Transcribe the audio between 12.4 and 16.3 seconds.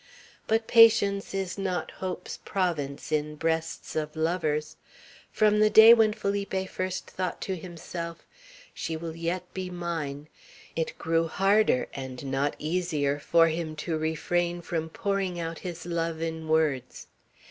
easier, for him to refrain from pouring out his love